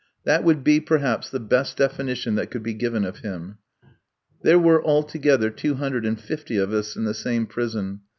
[0.23, 3.59] That would be, perhaps, the best definition that could be given of him.
[4.41, 7.99] There were altogether two hundred and fifty of us in the same prison.